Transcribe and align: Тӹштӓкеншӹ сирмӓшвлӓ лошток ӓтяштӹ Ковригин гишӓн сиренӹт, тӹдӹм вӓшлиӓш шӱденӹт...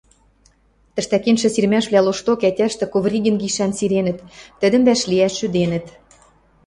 Тӹштӓкеншӹ 0.93 1.49
сирмӓшвлӓ 1.53 1.99
лошток 2.05 2.41
ӓтяштӹ 2.49 2.85
Ковригин 2.93 3.35
гишӓн 3.41 3.71
сиренӹт, 3.77 4.19
тӹдӹм 4.59 4.81
вӓшлиӓш 4.87 5.33
шӱденӹт... 5.39 5.85